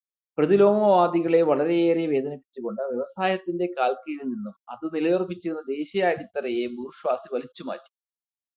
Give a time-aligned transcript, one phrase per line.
[0.37, 7.91] പ്രതിലോമവാദികളെ വളരെയേറെ വേദനിപ്പിച്ചുകൊണ്ടു് വ്യവസായത്തിന്റെ കാൽക്കീഴിൽ നിന്നു് അതു നിലയുറപ്പിച്ചിരുന്ന ദേശീയാടിത്തറയെ ബൂർഷ്വാസി വലിച്ചുമാറ്റി.